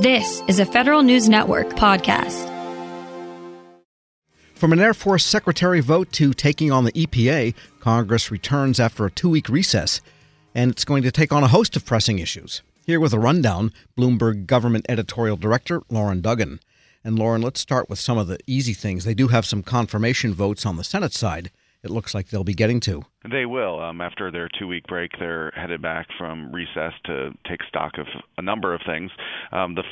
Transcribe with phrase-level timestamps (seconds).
[0.00, 2.44] This is a Federal News Network podcast.
[4.54, 9.10] From an Air Force Secretary vote to taking on the EPA, Congress returns after a
[9.10, 10.02] two week recess,
[10.54, 12.60] and it's going to take on a host of pressing issues.
[12.84, 16.60] Here with a rundown, Bloomberg Government Editorial Director Loren Duggan.
[17.02, 19.06] And Loren, let's start with some of the easy things.
[19.06, 21.50] They do have some confirmation votes on the Senate side
[21.86, 23.02] it looks like they'll be getting to.
[23.30, 23.80] They will.
[23.80, 28.06] Um, after their two week break, they're headed back from recess to take stock of
[28.36, 29.10] a number of things.
[29.52, 29.84] Um, the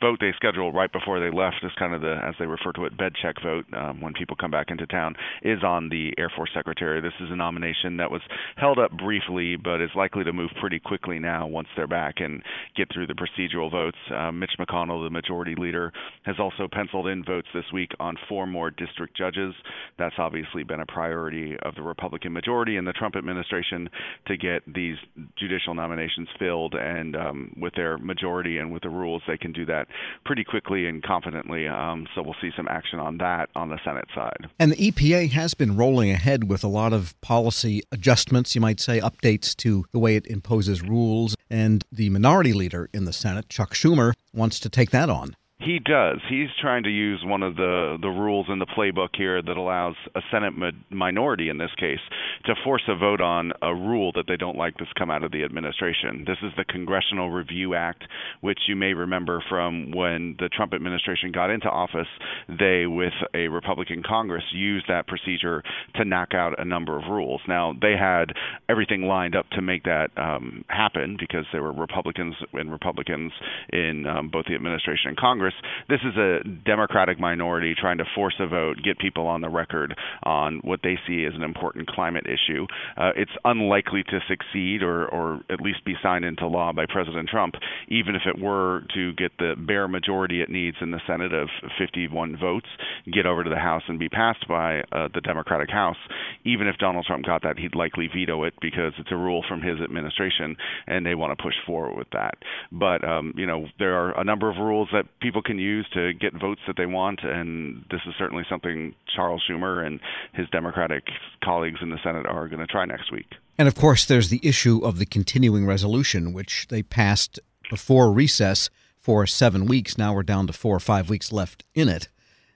[0.00, 2.84] vote they scheduled right before they left is kind of the, as they refer to
[2.84, 6.30] it, bed check vote um, when people come back into town, is on the Air
[6.34, 7.00] Force Secretary.
[7.00, 8.20] This is a nomination that was
[8.56, 12.42] held up briefly, but is likely to move pretty quickly now once they're back and
[12.76, 13.96] get through the procedural votes.
[14.14, 15.92] Uh, Mitch McConnell, the majority leader,
[16.24, 19.54] has also penciled in votes this week on four more district judges.
[19.98, 23.88] That's obviously been a priority of the Republican majority and the Trump administration
[24.26, 24.96] to get these
[25.38, 26.74] judicial nominations filled.
[26.74, 29.86] And um, with their majority and with the rules, they can do that
[30.24, 31.66] pretty quickly and confidently.
[31.66, 34.48] Um, so we'll see some action on that on the Senate side.
[34.58, 38.80] And the EPA has been rolling ahead with a lot of policy adjustments, you might
[38.80, 41.36] say, updates to the way it imposes rules.
[41.48, 45.36] And the minority leader in the Senate, Chuck Schumer, wants to take that on.
[45.60, 46.20] He does.
[46.30, 49.94] He's trying to use one of the the rules in the playbook here that allows
[50.14, 52.00] a Senate ma- minority in this case
[52.46, 55.32] to force a vote on a rule that they don't like that's come out of
[55.32, 56.24] the administration.
[56.26, 58.04] This is the Congressional Review Act,
[58.40, 62.08] which you may remember from when the Trump administration got into office.
[62.48, 65.62] They, with a Republican Congress, used that procedure
[65.96, 67.42] to knock out a number of rules.
[67.46, 68.32] Now they had
[68.70, 73.32] everything lined up to make that um, happen because there were Republicans and Republicans
[73.70, 75.70] in um, both the administration and Congress Congress.
[75.88, 79.96] This is a Democratic minority trying to force a vote, get people on the record
[80.22, 82.66] on what they see as an important climate issue.
[82.96, 87.28] Uh, it's unlikely to succeed or, or at least be signed into law by President
[87.28, 87.54] Trump,
[87.88, 91.48] even if it were to get the bare majority it needs in the Senate of
[91.78, 92.66] 51 votes,
[93.12, 95.96] get over to the House and be passed by uh, the Democratic House.
[96.44, 99.60] Even if Donald Trump got that, he'd likely veto it because it's a rule from
[99.60, 100.56] his administration,
[100.86, 102.34] and they want to push forward with that.
[102.70, 105.86] But um, you know, there are a number of rules that people people can use
[105.94, 110.00] to get votes that they want, and this is certainly something Charles Schumer and
[110.34, 111.04] his Democratic
[111.42, 113.26] colleagues in the Senate are going to try next week.
[113.58, 117.38] And of course, there's the issue of the continuing resolution, which they passed
[117.70, 119.96] before recess for seven weeks.
[119.96, 122.08] Now we're down to four or five weeks left in it,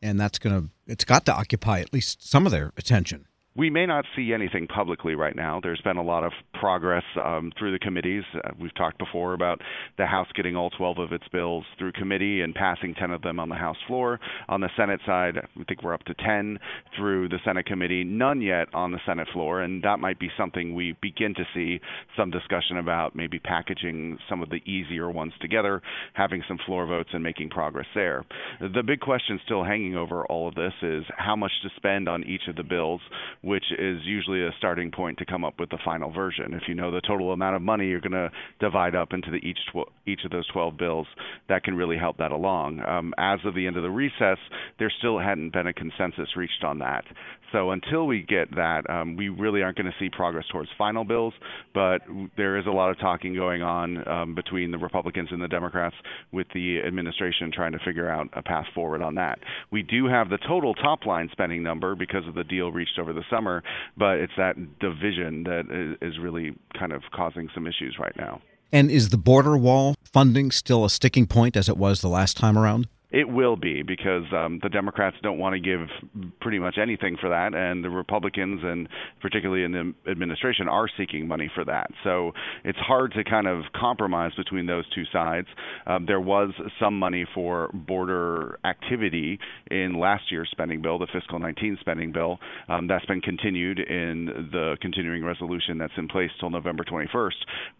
[0.00, 3.26] and that's going to it's got to occupy at least some of their attention
[3.56, 5.60] we may not see anything publicly right now.
[5.60, 8.22] There's been a lot of progress um, through the committees.
[8.34, 9.60] Uh, we've talked before about
[9.96, 13.40] the House getting all 12 of its bills through committee and passing 10 of them
[13.40, 14.20] on the House floor.
[14.48, 16.58] On the Senate side, I think we're up to 10
[16.96, 20.74] through the Senate committee, none yet on the Senate floor, and that might be something
[20.74, 21.80] we begin to see
[22.16, 25.80] some discussion about maybe packaging some of the easier ones together,
[26.12, 28.24] having some floor votes, and making progress there.
[28.60, 32.22] The big question still hanging over all of this is how much to spend on
[32.24, 33.00] each of the bills
[33.42, 36.49] which is usually a starting point to come up with the final version.
[36.54, 38.30] If you know the total amount of money you're going to
[38.60, 41.06] divide up into the each tw- each of those 12 bills,
[41.48, 42.80] that can really help that along.
[42.80, 44.38] Um, as of the end of the recess,
[44.78, 47.04] there still hadn't been a consensus reached on that.
[47.52, 51.04] So until we get that, um, we really aren't going to see progress towards final
[51.04, 51.34] bills.
[51.74, 52.02] But
[52.36, 55.96] there is a lot of talking going on um, between the Republicans and the Democrats
[56.32, 59.38] with the administration trying to figure out a path forward on that.
[59.70, 63.12] We do have the total top line spending number because of the deal reached over
[63.12, 63.62] the summer,
[63.96, 66.39] but it's that division that is really
[66.78, 68.40] kind of causing some issues right now.
[68.72, 72.36] And is the border wall funding still a sticking point as it was the last
[72.36, 72.88] time around?
[73.10, 75.80] It will be because um, the Democrats don't want to give
[76.40, 78.88] pretty much anything for that, and the Republicans, and
[79.20, 81.90] particularly in the administration, are seeking money for that.
[82.04, 82.32] So
[82.64, 85.48] it's hard to kind of compromise between those two sides.
[85.86, 89.38] Um, there was some money for border activity
[89.70, 92.38] in last year's spending bill, the fiscal 19 spending bill.
[92.68, 97.30] Um, that's been continued in the continuing resolution that's in place till November 21st.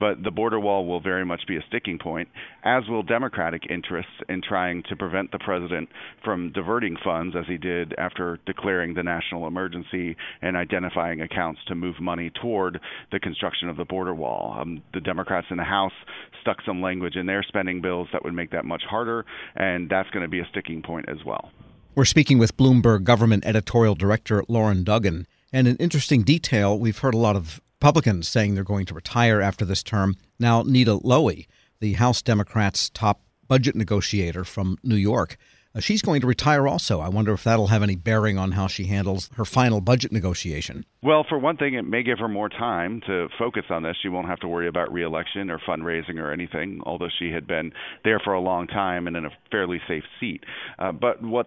[0.00, 2.28] But the border wall will very much be a sticking point,
[2.64, 5.88] as will Democratic interests in trying to prevent prevent the president
[6.24, 11.74] from diverting funds as he did after declaring the national emergency and identifying accounts to
[11.74, 12.80] move money toward
[13.12, 14.56] the construction of the border wall.
[14.58, 15.92] Um, the Democrats in the House
[16.40, 19.24] stuck some language in their spending bills that would make that much harder,
[19.56, 21.50] and that's going to be a sticking point as well.
[21.94, 25.26] We're speaking with Bloomberg Government Editorial Director Loren Duggan.
[25.52, 29.40] And an interesting detail we've heard a lot of Republicans saying they're going to retire
[29.40, 30.16] after this term.
[30.38, 31.46] Now, Nita Lowey,
[31.80, 35.36] the House Democrats' top budget negotiator from New York,
[35.72, 36.98] Uh, she's going to retire also.
[37.00, 40.84] I wonder if that'll have any bearing on how she handles her final budget negotiation.
[41.00, 43.96] Well, for one thing, it may give her more time to focus on this.
[44.02, 47.72] She won't have to worry about reelection or fundraising or anything, although she had been
[48.02, 50.42] there for a long time and in a fairly safe seat.
[50.80, 51.46] Uh, but what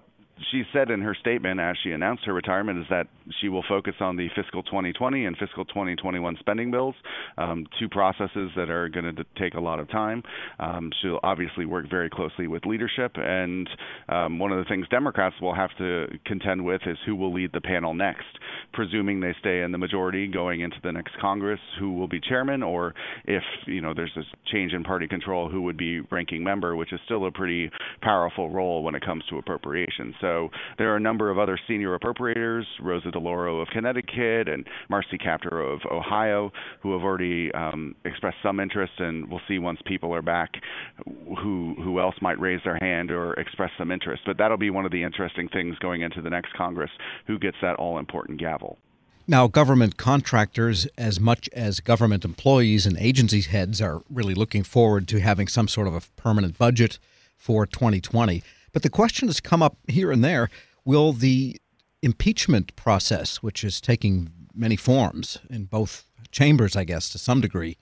[0.51, 3.07] she said in her statement as she announced her retirement is that
[3.39, 6.95] she will focus on the fiscal 2020 and fiscal 2021 spending bills,
[7.37, 10.23] um, two processes that are going to take a lot of time.
[10.59, 13.69] Um, she'll obviously work very closely with leadership, and
[14.09, 17.51] um, one of the things Democrats will have to contend with is who will lead
[17.53, 18.25] the panel next,
[18.73, 22.63] presuming they stay in the majority going into the next Congress, who will be chairman,
[22.63, 22.93] or
[23.25, 26.91] if you know there's a change in party control, who would be ranking member, which
[26.91, 27.69] is still a pretty
[28.01, 30.15] powerful role when it comes to appropriations.
[30.23, 35.17] So there are a number of other senior appropriators, Rosa DeLauro of Connecticut and Marcy
[35.17, 36.49] Kaptur of Ohio,
[36.81, 40.51] who have already um, expressed some interest, and we'll see once people are back
[41.05, 44.21] who who else might raise their hand or express some interest.
[44.25, 46.91] But that'll be one of the interesting things going into the next Congress,
[47.27, 48.77] who gets that all important gavel.
[49.27, 55.07] Now, government contractors, as much as government employees and agency heads, are really looking forward
[55.09, 56.97] to having some sort of a permanent budget
[57.37, 58.41] for 2020.
[58.73, 60.49] But the question has come up here and there
[60.83, 61.61] will the
[62.01, 67.77] impeachment process, which is taking many forms in both chambers, I guess, to some degree,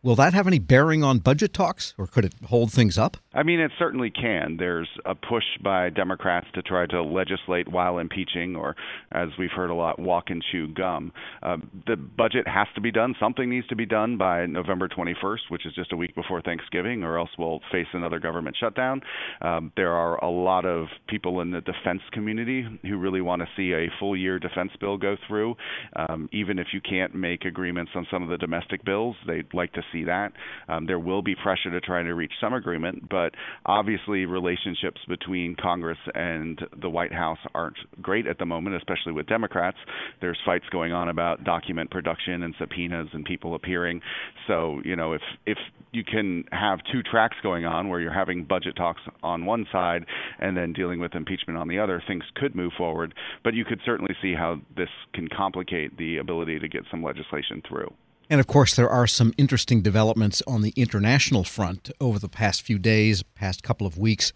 [0.00, 3.16] Will that have any bearing on budget talks, or could it hold things up?
[3.34, 4.56] I mean, it certainly can.
[4.56, 8.76] There's a push by Democrats to try to legislate while impeaching, or
[9.10, 11.12] as we've heard a lot, walk and chew gum.
[11.42, 11.56] Uh,
[11.88, 13.16] the budget has to be done.
[13.18, 17.02] Something needs to be done by November 21st, which is just a week before Thanksgiving,
[17.02, 19.00] or else we'll face another government shutdown.
[19.42, 23.48] Um, there are a lot of people in the defense community who really want to
[23.56, 25.56] see a full year defense bill go through.
[25.96, 29.72] Um, even if you can't make agreements on some of the domestic bills, they'd like
[29.72, 30.32] to see that.
[30.68, 33.34] Um, there will be pressure to try to reach some agreement, but
[33.66, 39.26] obviously relationships between Congress and the White House aren't great at the moment, especially with
[39.26, 39.78] Democrats.
[40.20, 44.00] There's fights going on about document production and subpoenas and people appearing.
[44.46, 45.58] So you know if if
[45.92, 50.04] you can have two tracks going on where you're having budget talks on one side
[50.38, 53.14] and then dealing with impeachment on the other, things could move forward.
[53.42, 57.62] But you could certainly see how this can complicate the ability to get some legislation
[57.68, 57.92] through.
[58.30, 62.62] And of course, there are some interesting developments on the international front over the past
[62.62, 64.32] few days, past couple of weeks,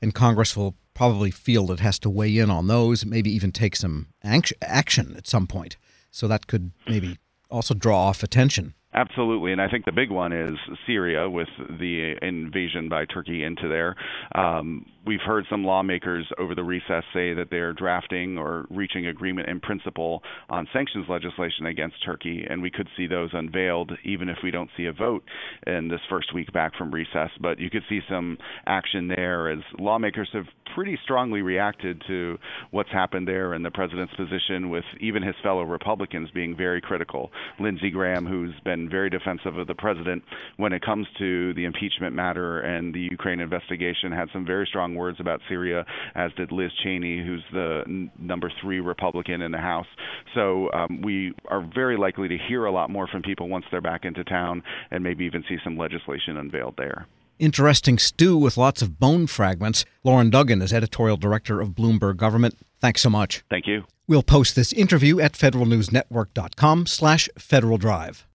[0.00, 3.76] and Congress will probably feel it has to weigh in on those, maybe even take
[3.76, 5.76] some action at some point.
[6.10, 7.18] So that could maybe
[7.50, 8.74] also draw off attention.
[8.94, 10.56] Absolutely, and I think the big one is
[10.86, 13.96] Syria with the invasion by Turkey into there.
[14.36, 19.48] Um, we've heard some lawmakers over the recess say that they're drafting or reaching agreement
[19.48, 24.38] in principle on sanctions legislation against Turkey, and we could see those unveiled even if
[24.42, 25.24] we don't see a vote
[25.66, 27.30] in this first week back from recess.
[27.40, 32.38] But you could see some action there as lawmakers have pretty strongly reacted to
[32.70, 37.30] what's happened there and the president's position, with even his fellow Republicans being very critical.
[37.60, 40.22] Lindsey Graham, who's been very defensive of the president
[40.56, 45.00] when it comes to the impeachment matter and the Ukraine investigation, had some very strong
[45.00, 49.58] words about Syria, as did Liz Cheney, who's the n- number three Republican in the
[49.58, 49.86] House.
[50.34, 53.80] So um, we are very likely to hear a lot more from people once they're
[53.80, 57.06] back into town and maybe even see some legislation unveiled there
[57.40, 59.84] interesting stew with lots of bone fragments.
[60.04, 62.56] Loren Duggan is editorial director of Bloomberg Government.
[62.80, 63.42] Thanks so much.
[63.50, 63.82] Thank you.
[64.06, 68.24] We'll post this interview at federalnewsnetwork.com slash Federal Drive.